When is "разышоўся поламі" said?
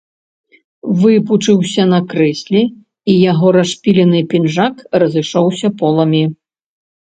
5.03-6.23